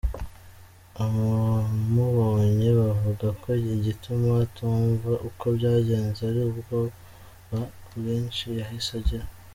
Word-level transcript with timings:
Abamubonye 1.03 2.69
bavuga 2.81 3.27
ko 3.41 3.49
igituma 3.75 4.27
atumva 4.45 5.11
uko 5.29 5.45
byagenze 5.57 6.19
ari 6.29 6.39
ubwoba 6.49 7.59
bwinshi 7.95 8.45
yahise 8.59 8.89
agira. 8.99 9.25